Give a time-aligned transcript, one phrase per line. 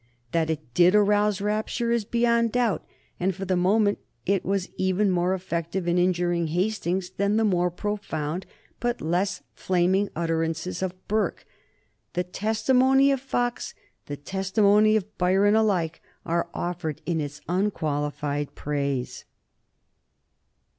[0.31, 2.83] That it did arouse rapture is beyond doubt,
[3.19, 7.69] and for the moment it was even more effective in injuring Hastings than the more
[7.69, 8.47] profound
[8.79, 11.45] but less flaming utterances of Burke.
[12.13, 13.75] The testimony of Fox,
[14.07, 19.25] the testimony of Byron, alike are offered in its unqualified praise.